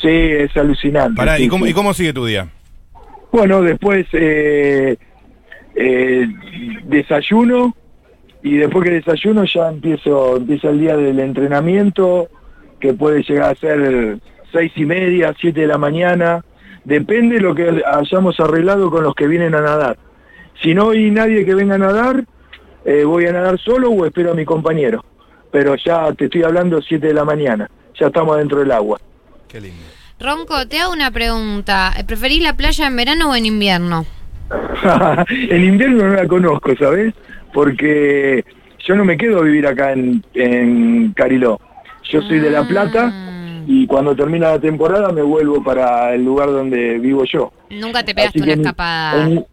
Sí, 0.02 0.08
es 0.10 0.56
alucinante. 0.56 1.16
Pará, 1.18 1.38
sí, 1.38 1.44
¿y, 1.44 1.48
cómo, 1.48 1.66
sí. 1.66 1.72
¿y 1.72 1.74
cómo 1.74 1.94
sigue 1.94 2.14
tu 2.14 2.26
día? 2.26 2.48
Bueno, 3.32 3.62
después 3.62 4.06
eh, 4.14 4.96
eh, 5.76 6.28
desayuno 6.86 7.76
y 8.42 8.58
después 8.58 8.86
que 8.86 8.92
desayuno 8.92 9.44
ya 9.46 9.70
empiezo 9.70 10.38
empieza 10.38 10.70
el 10.70 10.80
día 10.80 10.96
del 10.96 11.20
entrenamiento 11.20 12.30
que 12.80 12.94
puede 12.94 13.24
llegar 13.24 13.52
a 13.52 13.56
ser 13.56 14.20
seis 14.52 14.72
y 14.76 14.86
media, 14.86 15.36
siete 15.40 15.62
de 15.62 15.68
la 15.68 15.78
mañana, 15.78 16.44
depende 16.86 17.36
de 17.36 17.42
lo 17.42 17.54
que 17.54 17.84
hayamos 17.86 18.40
arreglado 18.40 18.90
con 18.90 19.04
los 19.04 19.14
que 19.16 19.28
vienen 19.28 19.54
a 19.56 19.62
nadar. 19.62 19.98
Si 20.62 20.74
no 20.74 20.92
hay 20.92 21.12
nadie 21.12 21.46
que 21.46 21.56
venga 21.56 21.76
a 21.76 21.80
nadar, 21.80 22.24
eh, 22.86 23.04
voy 23.04 23.26
a 23.26 23.34
nadar 23.34 23.60
solo 23.60 23.90
o 23.90 24.06
espero 24.06 24.32
a 24.32 24.36
mi 24.36 24.46
compañero. 24.46 25.04
Pero 25.52 25.76
ya 25.76 26.12
te 26.14 26.26
estoy 26.26 26.44
hablando 26.44 26.82
siete 26.82 27.08
de 27.08 27.14
la 27.14 27.26
mañana, 27.26 27.70
ya 28.00 28.08
estamos 28.08 28.38
dentro 28.38 28.60
del 28.60 28.72
agua. 28.72 29.00
Qué 29.48 29.60
lindo. 29.60 29.84
Ronco, 30.20 30.68
te 30.68 30.80
hago 30.80 30.94
una 30.94 31.12
pregunta. 31.12 31.94
¿Preferís 32.06 32.44
la 32.44 32.56
playa 32.56 32.88
en 32.88 32.96
verano 32.96 33.32
o 33.32 33.36
en 33.36 33.46
invierno? 33.46 34.06
en 35.32 35.64
invierno 35.64 36.08
no 36.08 36.16
la 36.16 36.28
conozco, 36.28 36.76
¿sabes? 36.76 37.14
Porque 37.54 38.44
yo 38.86 38.96
no 38.96 39.06
me 39.06 39.18
quedo 39.18 39.40
a 39.40 39.44
vivir 39.44 39.68
acá 39.68 39.92
en, 39.94 40.24
en 40.34 41.14
Cariló. 41.14 41.60
Yo 42.10 42.22
soy 42.22 42.40
de 42.40 42.50
La 42.52 42.68
Plata 42.68 43.08
Mm. 43.08 43.64
y 43.68 43.86
cuando 43.88 44.16
termina 44.16 44.52
la 44.52 44.60
temporada 44.60 45.12
me 45.12 45.22
vuelvo 45.22 45.64
para 45.64 46.14
el 46.16 46.24
lugar 46.26 46.48
donde 46.50 46.98
vivo 46.98 47.24
yo. 47.26 47.52
Nunca 47.70 48.04
te 48.04 48.16
pegaste 48.16 48.40
Así 48.40 48.50
una 48.50 48.54
escapada. 48.62 49.26
en- 49.28 49.46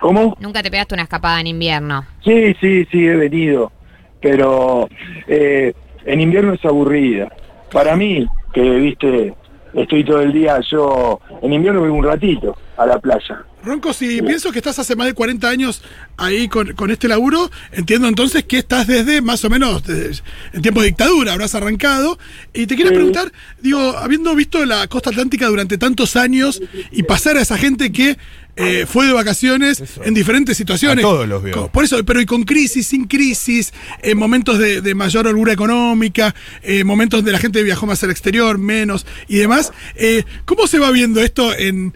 ¿Cómo? 0.00 0.36
Nunca 0.40 0.62
te 0.62 0.70
pegaste 0.70 0.94
una 0.94 1.02
escapada 1.04 1.40
en 1.40 1.46
invierno. 1.48 2.04
Sí, 2.22 2.54
sí, 2.60 2.86
sí, 2.90 3.06
he 3.06 3.16
venido. 3.16 3.72
Pero 4.20 4.88
eh, 5.26 5.72
en 6.04 6.20
invierno 6.20 6.52
es 6.52 6.64
aburrida. 6.64 7.28
Para 7.72 7.96
mí, 7.96 8.26
que 8.52 8.60
viste, 8.62 9.34
estoy 9.74 10.04
todo 10.04 10.20
el 10.20 10.32
día, 10.32 10.60
yo 10.70 11.18
en 11.42 11.52
invierno 11.52 11.80
voy 11.80 11.90
un 11.90 12.04
ratito 12.04 12.56
a 12.76 12.86
la 12.86 12.98
playa. 12.98 13.44
Ronco, 13.64 13.94
si 13.94 14.20
pienso 14.20 14.52
que 14.52 14.58
estás 14.58 14.78
hace 14.78 14.94
más 14.94 15.06
de 15.06 15.14
40 15.14 15.48
años 15.48 15.80
ahí 16.18 16.48
con, 16.48 16.74
con 16.74 16.90
este 16.90 17.08
laburo, 17.08 17.50
entiendo 17.72 18.08
entonces 18.08 18.44
que 18.44 18.58
estás 18.58 18.86
desde 18.86 19.22
más 19.22 19.42
o 19.44 19.48
menos 19.50 19.82
desde, 19.84 20.22
en 20.52 20.60
tiempo 20.60 20.80
de 20.82 20.88
dictadura, 20.88 21.32
habrás 21.32 21.54
arrancado. 21.54 22.18
Y 22.52 22.66
te 22.66 22.74
quiero 22.74 22.90
Sí. 22.90 22.96
preguntar, 22.96 23.32
digo, 23.62 23.96
habiendo 23.96 24.34
visto 24.34 24.64
la 24.66 24.86
costa 24.88 25.10
atlántica 25.10 25.46
durante 25.46 25.78
tantos 25.78 26.14
años 26.16 26.60
y 26.90 27.04
pasar 27.04 27.36
a 27.38 27.40
esa 27.40 27.56
gente 27.56 27.90
que 27.90 28.18
eh, 28.56 28.86
fue 28.86 29.06
de 29.06 29.12
vacaciones 29.12 29.80
Eso. 29.80 30.04
en 30.04 30.12
diferentes 30.14 30.56
situaciones. 30.56 31.04
A 31.04 31.08
todos 31.08 31.26
los 31.26 31.42
vio. 31.42 31.68
Por 31.68 31.84
eso, 31.84 32.04
pero 32.04 32.20
y 32.20 32.26
con 32.26 32.44
crisis, 32.44 32.86
sin 32.86 33.06
crisis, 33.06 33.72
en 34.02 34.16
momentos 34.18 34.58
de, 34.58 34.80
de 34.82 34.94
mayor 34.94 35.26
holgura 35.26 35.52
económica, 35.54 36.34
eh, 36.62 36.84
momentos 36.84 37.18
donde 37.18 37.32
la 37.32 37.38
gente 37.38 37.62
viajó 37.64 37.86
más 37.86 38.04
al 38.04 38.10
exterior, 38.10 38.58
menos 38.58 39.06
y 39.26 39.36
demás. 39.38 39.72
eh, 39.96 40.22
¿Cómo 40.44 40.66
se 40.66 40.78
va 40.78 40.90
viendo 40.90 41.20
esto 41.22 41.52
en. 41.56 41.94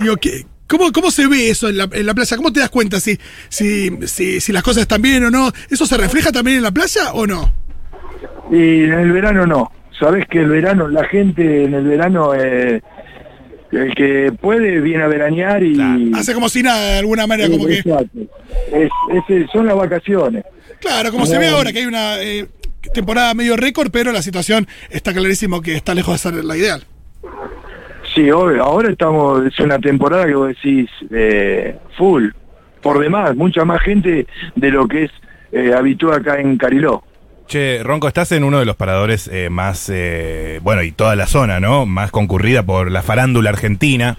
Digo, 0.00 0.16
¿qué- 0.16 0.46
¿Cómo, 0.66 0.90
¿Cómo 0.92 1.10
se 1.10 1.26
ve 1.26 1.50
eso 1.50 1.68
en 1.68 1.76
la, 1.76 1.88
en 1.92 2.06
la 2.06 2.14
playa? 2.14 2.36
¿Cómo 2.38 2.50
te 2.52 2.60
das 2.60 2.70
cuenta 2.70 2.98
si, 2.98 3.18
si, 3.50 3.90
si, 4.06 4.40
si 4.40 4.50
las 4.52 4.62
cosas 4.62 4.82
están 4.82 5.02
bien 5.02 5.22
o 5.24 5.30
no? 5.30 5.52
¿Eso 5.70 5.84
se 5.86 5.96
refleja 5.98 6.32
también 6.32 6.56
en 6.56 6.62
la 6.62 6.70
playa 6.70 7.12
o 7.12 7.26
no? 7.26 7.52
Y 8.50 8.84
en 8.84 8.92
el 8.94 9.12
verano 9.12 9.46
no. 9.46 9.70
Sabes 10.00 10.24
que 10.28 10.38
el 10.40 10.48
verano, 10.48 10.88
la 10.88 11.04
gente 11.04 11.64
en 11.64 11.74
el 11.74 11.84
verano, 11.84 12.34
eh, 12.34 12.80
el 13.72 13.94
que 13.94 14.32
puede 14.40 14.80
viene 14.80 15.04
a 15.04 15.06
veranear 15.06 15.62
y... 15.62 16.12
Hace 16.14 16.32
como 16.32 16.48
si 16.48 16.62
nada, 16.62 16.92
de 16.92 16.98
alguna 16.98 17.26
manera, 17.26 17.50
como 17.50 17.66
que. 17.66 17.78
Es- 18.72 19.50
son 19.52 19.66
las 19.66 19.76
vacaciones. 19.76 20.44
Claro, 20.80 21.10
como 21.12 21.26
se 21.26 21.38
ve 21.38 21.48
ahora, 21.48 21.72
que 21.72 21.80
hay 21.80 21.86
una 21.86 22.20
eh, 22.22 22.46
temporada 22.94 23.34
medio 23.34 23.56
récord, 23.56 23.90
pero 23.92 24.12
la 24.12 24.22
situación 24.22 24.66
está 24.90 25.12
clarísimo 25.12 25.60
que 25.60 25.74
está 25.76 25.94
lejos 25.94 26.14
de 26.14 26.18
ser 26.30 26.42
la 26.44 26.56
ideal. 26.56 26.84
Sí, 28.14 28.30
obvio. 28.30 28.62
Ahora 28.62 28.90
estamos, 28.90 29.44
es 29.44 29.58
una 29.58 29.78
temporada 29.78 30.26
que 30.26 30.34
vos 30.34 30.48
decís 30.48 30.88
eh, 31.10 31.76
full, 31.96 32.28
por 32.80 33.00
demás, 33.00 33.34
mucha 33.34 33.64
más 33.64 33.82
gente 33.82 34.26
de 34.54 34.70
lo 34.70 34.86
que 34.86 35.04
es 35.04 35.10
eh, 35.50 35.72
habitual 35.76 36.20
acá 36.20 36.40
en 36.40 36.56
Cariló. 36.56 37.02
Che, 37.46 37.82
Ronco, 37.82 38.08
estás 38.08 38.32
en 38.32 38.44
uno 38.44 38.58
de 38.58 38.64
los 38.64 38.76
paradores 38.76 39.28
eh, 39.28 39.50
más, 39.50 39.90
eh, 39.92 40.60
bueno, 40.62 40.82
y 40.82 40.92
toda 40.92 41.14
la 41.14 41.26
zona, 41.26 41.60
¿no? 41.60 41.86
Más 41.86 42.10
concurrida 42.10 42.62
por 42.62 42.90
la 42.90 43.02
farándula 43.02 43.50
argentina. 43.50 44.16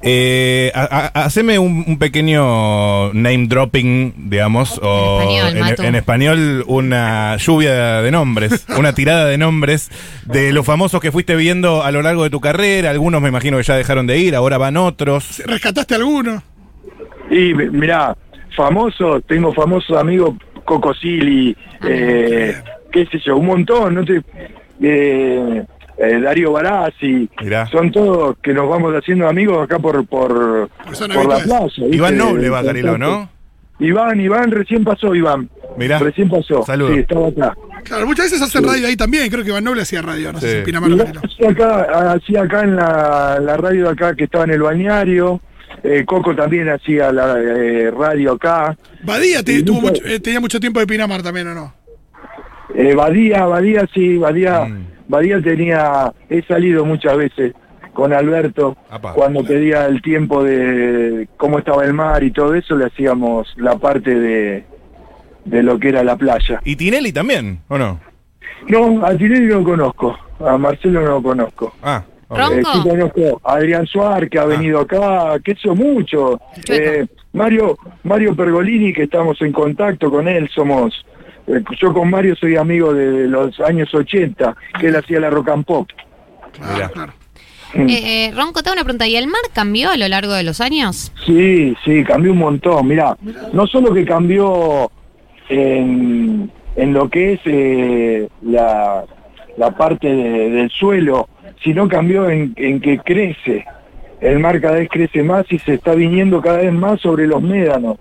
Eh, 0.00 0.70
ha- 0.74 1.10
ha- 1.12 1.24
haceme 1.24 1.58
un, 1.58 1.84
un 1.86 1.98
pequeño 1.98 3.12
name 3.14 3.46
dropping, 3.48 4.28
digamos, 4.30 4.78
o 4.82 5.20
español, 5.20 5.86
en, 5.86 5.94
español 5.96 6.64
una 6.68 7.36
lluvia 7.36 8.00
de 8.00 8.10
nombres, 8.12 8.64
una 8.78 8.92
tirada 8.94 9.26
de 9.26 9.38
nombres 9.38 9.90
de 10.24 10.52
los 10.52 10.64
famosos 10.64 11.00
que 11.00 11.10
fuiste 11.10 11.34
viendo 11.34 11.82
a 11.82 11.90
lo 11.90 12.02
largo 12.02 12.22
de 12.22 12.30
tu 12.30 12.40
carrera. 12.40 12.90
Algunos 12.90 13.20
me 13.20 13.28
imagino 13.28 13.56
que 13.56 13.64
ya 13.64 13.74
dejaron 13.74 14.06
de 14.06 14.18
ir, 14.18 14.36
ahora 14.36 14.56
van 14.56 14.76
otros. 14.76 15.42
¿Rescataste 15.44 15.96
alguno? 15.96 16.42
Y 17.30 17.52
mi- 17.54 17.68
mirá, 17.70 18.16
famoso, 18.56 19.20
tengo 19.22 19.52
famosos 19.52 19.96
amigos, 19.98 20.34
Coco 20.64 20.94
Silly, 20.94 21.56
eh, 21.84 22.54
qué 22.92 23.04
sé 23.06 23.18
yo, 23.24 23.36
un 23.36 23.46
montón, 23.46 23.94
no 23.96 24.04
te... 24.04 24.22
eh, 24.80 25.64
eh, 25.98 26.20
Darío 26.20 26.52
Barassi, 26.52 27.28
Mirá. 27.42 27.66
son 27.68 27.90
todos 27.92 28.36
que 28.42 28.52
nos 28.54 28.68
vamos 28.68 28.94
haciendo 28.94 29.28
amigos 29.28 29.62
acá 29.64 29.78
por 29.78 30.04
por, 30.06 30.68
Por 30.68 31.28
la. 31.28 31.36
¿viste? 31.64 31.86
Iván 31.96 32.16
Noble 32.16 32.48
va 32.50 32.60
a 32.60 32.64
Cariló, 32.64 32.96
¿no? 32.98 33.30
Iván, 33.80 34.20
Iván, 34.20 34.50
recién 34.50 34.82
pasó 34.84 35.14
Iván. 35.14 35.48
Mirá. 35.76 35.98
Recién 36.00 36.28
pasó. 36.28 36.64
Saludos. 36.64 36.94
Sí, 36.94 36.98
estaba 37.00 37.28
acá. 37.28 37.54
Claro, 37.84 38.06
muchas 38.06 38.26
veces 38.26 38.42
hacen 38.42 38.64
radio 38.64 38.88
ahí 38.88 38.96
también. 38.96 39.30
Creo 39.30 39.44
que 39.44 39.52
Van 39.52 39.62
Noble 39.62 39.82
hacía 39.82 40.02
radio, 40.02 40.32
no 40.32 40.40
sé 40.40 40.50
si 40.50 40.56
en 40.58 40.64
Pinamar 40.64 40.90
Iván 40.90 41.12
hacía 41.18 41.50
acá, 41.50 42.12
hacía 42.12 42.42
acá 42.42 42.62
en 42.64 42.74
la, 42.76 43.38
la 43.40 43.56
radio 43.56 43.84
de 43.84 43.90
acá 43.90 44.14
que 44.16 44.24
estaba 44.24 44.44
en 44.44 44.50
el 44.50 44.62
balneario. 44.62 45.40
Eh, 45.84 46.04
Coco 46.04 46.34
también 46.34 46.68
hacía 46.68 47.12
la 47.12 47.36
eh, 47.40 47.90
radio 47.92 48.32
acá. 48.32 48.76
Badía 49.04 49.44
te- 49.44 49.62
tuvo 49.62 49.80
mucho- 49.80 50.02
eh, 50.04 50.18
tenía 50.18 50.40
mucho 50.40 50.58
tiempo 50.58 50.80
de 50.80 50.86
Pinamar 50.88 51.22
también, 51.22 51.46
¿o 51.48 51.54
no? 51.54 51.72
Eh, 52.74 52.94
Badía, 52.96 53.44
Badía, 53.46 53.86
sí, 53.94 54.16
Badía, 54.16 54.64
Mm. 54.64 54.86
Badía 55.08 55.40
tenía, 55.42 56.12
he 56.28 56.42
salido 56.42 56.84
muchas 56.84 57.16
veces 57.16 57.54
con 57.92 58.12
Alberto, 58.12 58.76
cuando 59.14 59.42
pedía 59.42 59.86
el 59.86 60.00
tiempo 60.02 60.44
de 60.44 61.28
cómo 61.36 61.58
estaba 61.58 61.84
el 61.84 61.94
mar 61.94 62.22
y 62.22 62.30
todo 62.30 62.54
eso, 62.54 62.76
le 62.76 62.86
hacíamos 62.86 63.52
la 63.56 63.76
parte 63.76 64.14
de, 64.14 64.64
de 65.44 65.62
lo 65.64 65.78
que 65.80 65.88
era 65.88 66.04
la 66.04 66.14
playa. 66.16 66.60
Y 66.64 66.76
Tinelli 66.76 67.12
también, 67.12 67.58
¿o 67.68 67.76
no? 67.76 67.98
No, 68.68 69.04
a 69.04 69.16
Tinelli 69.16 69.46
no 69.46 69.56
lo 69.60 69.64
conozco, 69.64 70.16
a 70.46 70.56
Marcelo 70.58 71.00
no 71.00 71.06
lo 71.12 71.22
conozco. 71.22 71.72
Ah, 71.82 72.04
ok. 72.28 72.38
Ron- 72.38 72.58
Eh, 72.58 72.62
conozco 72.84 73.40
a 73.42 73.54
Adrián 73.54 73.86
Suárez, 73.86 74.30
que 74.30 74.38
ha 74.38 74.44
venido 74.44 74.80
acá, 74.80 75.38
que 75.42 75.52
eso 75.52 75.74
mucho. 75.74 76.40
Eh, 76.68 77.04
Mario, 77.32 77.76
Mario 78.04 78.36
Pergolini, 78.36 78.92
que 78.92 79.04
estamos 79.04 79.40
en 79.42 79.52
contacto 79.52 80.10
con 80.10 80.28
él, 80.28 80.48
somos... 80.54 81.04
eh, 81.48 81.62
yo 81.80 81.92
con 81.92 82.10
Mario 82.10 82.36
soy 82.36 82.56
amigo 82.56 82.92
de 82.94 83.26
los 83.28 83.58
años 83.60 83.92
80, 83.94 84.56
que 84.80 84.88
él 84.88 84.96
hacía 84.96 85.20
la 85.20 85.30
rock 85.30 85.48
and 85.50 85.64
pop. 85.64 85.88
Claro, 86.52 86.74
Mirá. 86.74 86.88
claro. 86.90 87.12
Mm. 87.74 87.88
Eh, 87.90 88.26
eh, 88.26 88.32
Ronco, 88.34 88.62
te 88.62 88.70
hago 88.70 88.76
una 88.76 88.84
pregunta. 88.84 89.06
¿Y 89.06 89.16
el 89.16 89.26
mar 89.26 89.42
cambió 89.52 89.90
a 89.90 89.96
lo 89.98 90.08
largo 90.08 90.32
de 90.32 90.42
los 90.42 90.60
años? 90.62 91.12
Sí, 91.26 91.76
sí, 91.84 92.02
cambió 92.04 92.32
un 92.32 92.38
montón. 92.38 92.86
Mirá, 92.88 93.16
no 93.52 93.66
solo 93.66 93.92
que 93.92 94.06
cambió 94.06 94.90
en, 95.50 96.50
en 96.76 96.92
lo 96.94 97.08
que 97.10 97.34
es 97.34 97.40
eh, 97.44 98.28
la, 98.42 99.04
la 99.56 99.70
parte 99.76 100.08
de- 100.08 100.50
del 100.50 100.70
suelo, 100.70 101.28
sino 101.62 101.88
cambió 101.88 102.28
en, 102.30 102.54
en 102.56 102.80
que 102.80 102.98
crece. 102.98 103.66
El 104.20 104.38
mar 104.40 104.60
cada 104.60 104.76
vez 104.76 104.88
crece 104.90 105.22
más 105.22 105.44
y 105.50 105.58
se 105.58 105.74
está 105.74 105.94
viniendo 105.94 106.40
cada 106.40 106.58
vez 106.58 106.72
más 106.72 107.00
sobre 107.00 107.26
los 107.26 107.42
médanos. 107.42 107.98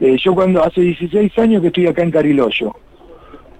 Eh, 0.00 0.16
yo 0.18 0.34
cuando 0.34 0.64
hace 0.64 0.80
16 0.80 1.38
años 1.38 1.60
que 1.60 1.68
estoy 1.68 1.86
acá 1.86 2.02
en 2.02 2.10
Cariloyo, 2.10 2.74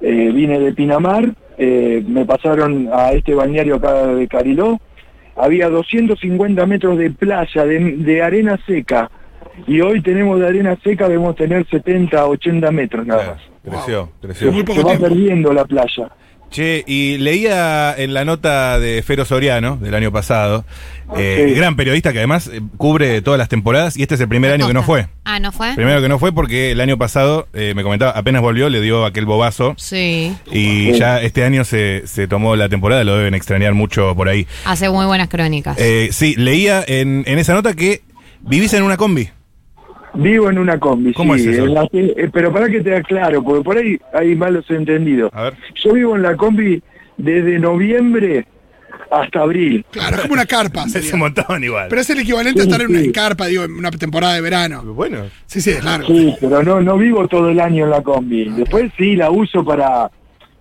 Eh, 0.02 0.30
vine 0.32 0.59
de 0.59 0.73
Pinamar, 0.73 1.28
eh, 1.59 2.02
me 2.09 2.25
pasaron 2.25 2.88
a 2.90 3.12
este 3.12 3.35
balneario 3.35 3.75
acá 3.76 4.06
de 4.06 4.26
Cariló, 4.26 4.80
había 5.37 5.68
250 5.68 6.64
metros 6.64 6.97
de 6.97 7.11
playa, 7.11 7.66
de, 7.66 7.78
de 7.97 8.23
arena 8.23 8.59
seca, 8.66 9.11
y 9.66 9.82
hoy 9.82 10.00
tenemos 10.00 10.40
de 10.40 10.47
arena 10.47 10.78
seca, 10.82 11.06
debemos 11.06 11.37
tener 11.37 11.66
70, 11.68 12.26
80 12.26 12.70
metros 12.70 13.06
nada 13.06 13.35
más. 13.35 13.42
creció, 13.62 14.09
creció. 14.23 14.50
Se 14.50 14.59
va 14.59 14.64
tiempo. 14.64 15.04
perdiendo 15.06 15.52
la 15.52 15.64
playa. 15.66 16.11
Che, 16.50 16.83
y 16.85 17.16
leía 17.19 17.95
en 17.97 18.12
la 18.12 18.25
nota 18.25 18.80
de 18.80 19.02
Fero 19.04 19.25
Soriano 19.25 19.76
del 19.76 19.95
año 19.95 20.11
pasado, 20.11 20.64
eh, 21.16 21.47
Sí. 21.49 21.54
gran 21.54 21.76
periodista 21.76 22.12
que 22.12 22.19
además 22.19 22.50
eh, 22.52 22.61
cubre 22.76 23.23
todas 23.23 23.38
las 23.38 23.49
temporadas 23.49 23.97
y 23.97 24.02
este 24.02 24.16
es 24.16 24.21
el 24.21 24.26
primer 24.28 24.50
año 24.52 24.66
que 24.66 24.75
no 24.75 24.83
fue. 24.83 25.07
Ah, 25.25 25.38
¿no 25.38 25.52
fue? 25.52 25.75
Primero 25.76 26.02
que 26.02 26.09
no 26.09 26.19
fue 26.19 26.33
porque 26.33 26.73
el 26.73 26.80
año 26.80 26.99
pasado, 26.99 27.47
eh, 27.54 27.73
me 27.76 27.85
comentaba, 27.85 28.11
apenas 28.12 28.42
volvió, 28.42 28.69
le 28.69 28.80
dio 28.80 29.04
aquel 29.04 29.26
bobazo 29.26 29.75
Sí. 29.76 30.35
y 30.50 30.92
Sí. 30.92 30.99
ya 30.99 31.21
este 31.23 31.45
año 31.45 31.64
se, 31.64 32.02
se 32.07 32.26
tomó 32.26 32.57
la 32.57 32.69
temporada, 32.69 33.04
lo 33.04 33.16
deben 33.16 33.35
extrañar 33.35 33.75
mucho 33.75 34.16
por 34.16 34.28
ahí. 34.28 34.49
Hace 34.64 34.88
muy 34.90 35.07
buenas 35.07 35.28
crónicas. 35.28 35.76
Eh, 35.78 36.09
sí, 36.11 36.35
leía 36.37 36.83
en, 36.85 37.23
en 37.28 37.38
esa 37.38 37.54
nota 37.54 37.75
que 37.75 38.02
vivís 38.40 38.73
en 38.75 38.83
una 38.83 38.97
combi. 38.97 39.28
Vivo 40.14 40.50
en 40.50 40.59
una 40.59 40.79
combi, 40.79 41.12
¿Cómo 41.12 41.37
sí, 41.37 41.43
es 41.49 41.57
eso? 41.57 41.64
en 41.67 41.75
la 41.75 41.87
que- 41.87 42.14
eh, 42.17 42.31
pero 42.33 42.52
para 42.52 42.69
que 42.69 42.81
te 42.81 42.95
aclaro, 42.97 43.43
porque 43.43 43.62
por 43.62 43.76
ahí 43.79 43.97
hay 44.12 44.35
malos 44.35 44.69
entendidos. 44.71 45.31
A 45.33 45.45
ver. 45.45 45.55
Yo 45.76 45.93
vivo 45.93 46.17
en 46.17 46.23
la 46.23 46.37
combi 46.37 46.83
desde 47.17 47.59
noviembre 47.61 48.47
hasta 49.11 49.40
abril. 49.43 49.85
Claro, 49.90 50.17
es 50.17 50.23
como 50.23 50.35
una 50.35 50.47
carpa. 50.47 50.85
Es 50.95 51.12
un 51.12 51.21
montón 51.21 51.62
igual. 51.62 51.87
Pero 51.88 52.00
es 52.00 52.11
el 52.11 52.21
equivalente 52.21 52.61
a 52.61 52.64
Sí, 52.64 52.71
estar 52.71 52.85
en 52.85 52.97
una 52.97 53.12
carpa, 53.12 53.47
digo, 53.47 53.62
en 53.64 53.73
una 53.73 53.90
temporada 53.93 54.35
de 54.35 54.40
verano. 54.40 54.83
Bueno, 54.95 55.19
Sí, 55.47 55.61
sí, 55.61 55.71
es 55.71 55.85
largo. 55.85 56.07
Sí, 56.09 56.35
pero 56.40 56.62
no 56.62 56.81
no 56.81 56.97
vivo 56.99 57.26
todo 57.29 57.49
el 57.50 57.61
año 57.61 57.85
en 57.85 57.90
la 57.90 58.02
combi. 58.02 58.49
Después 58.50 58.90
sí 58.99 59.14
la 59.17 59.31
uso 59.31 59.64
para, 59.64 60.11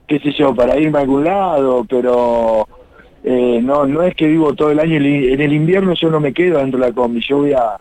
qué 0.08 0.20
sé 0.20 0.32
yo, 0.38 0.54
para 0.56 0.78
irme 0.80 1.00
a 1.00 1.02
algún 1.02 1.24
lado, 1.24 1.86
pero 1.90 2.68
eh, 3.24 3.60
no 3.64 3.86
no 3.86 4.04
es 4.04 4.14
que 4.16 4.28
vivo 4.28 4.54
todo 4.54 4.72
el 4.72 4.80
año. 4.80 4.96
En 4.98 5.06
el- 5.06 5.30
En 5.34 5.42
el 5.42 5.54
invierno 5.54 5.94
yo 5.96 6.10
no 6.10 6.20
me 6.20 6.34
quedo 6.34 6.60
dentro 6.60 6.80
de 6.80 6.88
la 6.88 6.94
combi. 6.94 7.22
Yo 7.28 7.38
voy 7.38 7.54
a, 7.54 7.78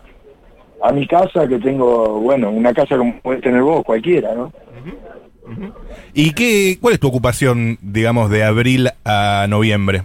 a 0.81 0.91
mi 0.91 1.07
casa, 1.07 1.47
que 1.47 1.59
tengo, 1.59 2.19
bueno, 2.21 2.49
una 2.49 2.73
casa 2.73 2.97
como 2.97 3.19
puedes 3.21 3.41
tener 3.41 3.61
vos, 3.61 3.83
cualquiera, 3.83 4.33
¿no? 4.35 4.51
¿y 6.13 6.31
qué, 6.33 6.77
cuál 6.81 6.93
es 6.93 6.99
tu 6.99 7.07
ocupación, 7.07 7.77
digamos, 7.81 8.29
de 8.29 8.43
abril 8.43 8.89
a 9.05 9.47
noviembre? 9.49 10.03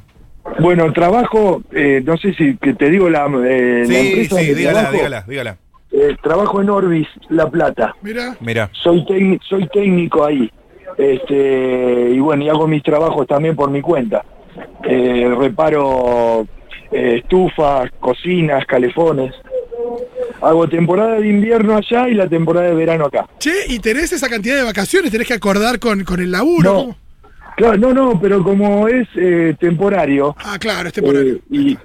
Bueno, 0.58 0.92
trabajo, 0.92 1.62
eh, 1.72 2.02
no 2.04 2.16
sé 2.16 2.34
si 2.34 2.56
que 2.56 2.74
te 2.74 2.90
digo 2.90 3.08
la, 3.10 3.26
eh, 3.26 3.80
la 3.80 3.86
Sí, 3.86 3.94
empresa 3.96 4.38
sí, 4.40 4.54
dígala, 4.54 4.72
trabajo. 4.80 4.96
dígala, 4.96 5.24
dígala. 5.28 5.56
Eh, 5.92 6.16
trabajo 6.22 6.60
en 6.60 6.70
Orbis, 6.70 7.08
La 7.28 7.48
Plata. 7.48 7.94
Mira, 8.02 8.36
Mira. 8.40 8.68
soy 8.72 9.04
técnico 9.06 9.44
soy 9.48 9.68
técnico 9.68 10.24
ahí 10.24 10.50
este 10.98 12.10
y 12.12 12.18
bueno 12.20 12.44
y 12.44 12.48
hago 12.48 12.66
mis 12.66 12.82
trabajos 12.82 13.26
también 13.26 13.56
por 13.56 13.70
mi 13.70 13.80
cuenta 13.80 14.24
Eh, 14.84 15.32
reparo 15.38 16.46
eh, 16.92 17.16
estufas 17.22 17.90
cocinas 18.00 18.64
calefones 18.66 19.34
hago 20.42 20.68
temporada 20.68 21.14
de 21.20 21.28
invierno 21.28 21.76
allá 21.76 22.08
y 22.08 22.14
la 22.14 22.28
temporada 22.28 22.68
de 22.68 22.74
verano 22.74 23.06
acá 23.06 23.26
che, 23.38 23.52
y 23.68 23.78
tenés 23.78 24.12
esa 24.12 24.28
cantidad 24.28 24.56
de 24.56 24.62
vacaciones, 24.62 25.10
tenés 25.10 25.26
que 25.28 25.34
acordar 25.34 25.78
con, 25.78 26.04
con 26.04 26.20
el 26.20 26.30
laburo. 26.30 26.72
No. 26.72 26.96
Claro, 27.56 27.76
no, 27.78 27.94
no, 27.94 28.20
pero 28.20 28.42
como 28.42 28.88
es 28.88 29.06
eh, 29.16 29.54
temporario, 29.60 30.34
Ah, 30.44 30.58
claro, 30.58 30.88
este 30.88 31.00
por 31.00 31.14
eh, 31.16 31.40
y 31.50 31.78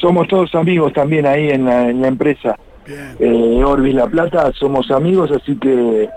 somos 0.00 0.28
todos 0.28 0.54
amigos 0.54 0.92
también 0.92 1.26
ahí 1.26 1.50
en 1.50 1.64
la, 1.64 1.88
en 1.90 2.00
la 2.00 2.06
empresa 2.08 2.56
Bien. 2.86 3.16
eh, 3.18 3.62
Orbis 3.64 3.94
La 3.96 4.06
Plata, 4.06 4.52
somos 4.58 4.88
amigos, 4.92 5.30
así 5.32 5.56
que 5.56 6.08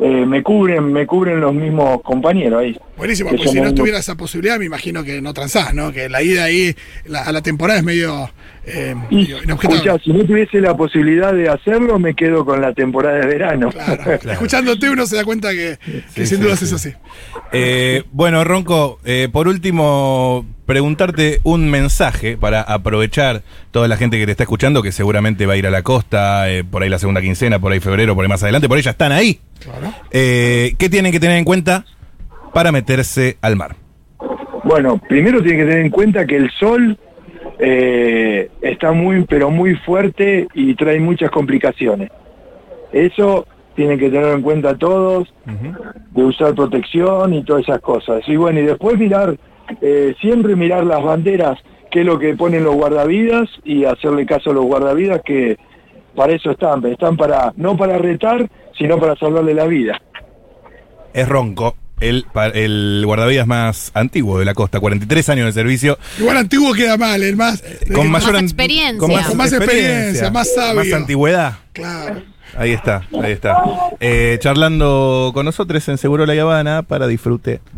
eh, 0.00 0.24
me 0.26 0.42
cubren, 0.42 0.92
me 0.92 1.06
cubren 1.06 1.40
los 1.40 1.52
mismos 1.54 2.00
compañeros 2.02 2.60
ahí. 2.62 2.78
Buenísimo, 2.96 3.30
Que 3.30 3.36
pues 3.36 3.50
si 3.50 3.60
no 3.60 3.74
tuviera 3.74 3.98
esa 3.98 4.14
posibilidad, 4.16 4.58
me 4.58 4.64
imagino 4.64 5.02
que 5.04 5.20
no 5.20 5.32
transás, 5.34 5.74
¿no? 5.74 5.92
Que 5.92 6.08
la 6.08 6.22
ida 6.22 6.44
ahí 6.44 6.74
la- 7.06 7.22
a 7.24 7.32
la 7.32 7.42
temporada 7.42 7.78
es 7.78 7.84
medio, 7.84 8.30
eh, 8.64 8.94
Y, 9.10 9.16
medio 9.16 9.42
inobjetable. 9.42 9.76
escuchá, 9.90 9.98
si 10.04 10.12
no 10.12 10.24
tuviese 10.24 10.60
la 10.60 10.76
posibilidad 10.76 11.32
de 11.32 11.48
hacerlo, 11.48 11.98
me 11.98 12.14
quedo 12.14 12.44
con 12.44 12.60
la 12.60 12.72
temporada 12.72 13.18
de 13.18 13.26
verano. 13.26 13.70
Claro. 13.70 14.12
Escuchándote 14.32 14.88
uno 14.90 15.04
se 15.06 15.16
da 15.16 15.24
cuenta 15.24 15.50
que, 15.50 15.78
que 16.14 16.24
Sí, 16.24 16.26
sin 16.26 16.38
sí, 16.38 16.44
dudas 16.44 16.58
sí. 16.60 16.64
es 16.66 16.72
así. 16.72 16.92
Eh, 17.52 18.02
bueno, 18.12 18.44
Ronco, 18.44 19.00
eh, 19.04 19.28
por 19.32 19.48
último, 19.48 20.44
preguntarte 20.68 21.40
un 21.44 21.70
mensaje 21.70 22.36
para 22.36 22.60
aprovechar 22.60 23.40
toda 23.70 23.88
la 23.88 23.96
gente 23.96 24.18
que 24.18 24.26
te 24.26 24.32
está 24.32 24.42
escuchando, 24.42 24.82
que 24.82 24.92
seguramente 24.92 25.46
va 25.46 25.54
a 25.54 25.56
ir 25.56 25.66
a 25.66 25.70
la 25.70 25.82
costa, 25.82 26.50
eh, 26.50 26.62
por 26.62 26.82
ahí 26.82 26.90
la 26.90 26.98
segunda 26.98 27.22
quincena, 27.22 27.58
por 27.58 27.72
ahí 27.72 27.80
febrero, 27.80 28.14
por 28.14 28.22
ahí 28.22 28.28
más 28.28 28.42
adelante, 28.42 28.68
por 28.68 28.76
ahí 28.76 28.82
ya 28.82 28.90
están 28.90 29.10
ahí. 29.10 29.40
Claro. 29.64 29.94
Eh, 30.10 30.74
¿Qué 30.76 30.90
tienen 30.90 31.10
que 31.10 31.20
tener 31.20 31.38
en 31.38 31.44
cuenta 31.44 31.86
para 32.52 32.70
meterse 32.70 33.38
al 33.40 33.56
mar? 33.56 33.76
Bueno, 34.62 35.00
primero 35.08 35.42
tiene 35.42 35.56
que 35.56 35.64
tener 35.64 35.86
en 35.86 35.90
cuenta 35.90 36.26
que 36.26 36.36
el 36.36 36.50
sol 36.50 36.98
eh, 37.58 38.50
está 38.60 38.92
muy, 38.92 39.24
pero 39.24 39.48
muy 39.48 39.74
fuerte 39.74 40.48
y 40.52 40.74
trae 40.74 41.00
muchas 41.00 41.30
complicaciones. 41.30 42.10
Eso 42.92 43.46
tienen 43.74 43.98
que 43.98 44.10
tener 44.10 44.34
en 44.34 44.42
cuenta 44.42 44.76
todos, 44.76 45.32
de 45.46 46.24
usar 46.24 46.54
protección 46.54 47.32
y 47.32 47.42
todas 47.42 47.62
esas 47.62 47.80
cosas. 47.80 48.20
Y 48.26 48.36
bueno, 48.36 48.60
y 48.60 48.64
después 48.64 48.98
mirar, 48.98 49.38
eh, 49.80 50.14
siempre 50.20 50.56
mirar 50.56 50.84
las 50.84 51.02
banderas, 51.02 51.58
qué 51.90 52.00
es 52.00 52.06
lo 52.06 52.18
que 52.18 52.34
ponen 52.34 52.64
los 52.64 52.74
guardavidas 52.74 53.48
y 53.64 53.84
hacerle 53.84 54.26
caso 54.26 54.50
a 54.50 54.54
los 54.54 54.64
guardavidas 54.64 55.20
que 55.24 55.56
para 56.14 56.34
eso 56.34 56.50
están, 56.50 56.84
están 56.86 57.16
para, 57.16 57.52
no 57.56 57.76
para 57.76 57.98
retar, 57.98 58.48
sino 58.76 58.98
para 58.98 59.16
salvarle 59.16 59.54
la 59.54 59.66
vida. 59.66 60.00
Es 61.12 61.28
Ronco, 61.28 61.76
el, 62.00 62.26
el 62.54 63.02
guardavidas 63.04 63.46
más 63.46 63.90
antiguo 63.94 64.38
de 64.38 64.44
la 64.44 64.54
costa, 64.54 64.80
43 64.80 65.28
años 65.30 65.46
de 65.46 65.52
servicio. 65.52 65.98
Igual 66.18 66.36
antiguo 66.36 66.72
queda 66.74 66.96
mal, 66.96 67.22
el 67.22 67.36
más. 67.36 67.62
Con 67.92 68.06
el 68.06 68.12
mayor 68.12 68.32
Más 68.32 68.42
experiencia. 68.42 68.98
Con 68.98 69.36
más 69.36 69.52
experiencia, 69.52 70.30
más 70.30 70.54
sabio. 70.54 70.76
Más 70.76 70.92
antigüedad. 70.92 71.58
Claro. 71.72 72.22
Ahí 72.56 72.72
está, 72.72 73.02
ahí 73.22 73.32
está. 73.32 73.62
Eh, 74.00 74.38
charlando 74.40 75.30
con 75.34 75.44
nosotros 75.44 75.86
en 75.88 75.98
Seguro 75.98 76.26
La 76.26 76.40
Habana 76.40 76.82
para 76.82 77.06
disfrute 77.06 77.60
de 77.72 77.76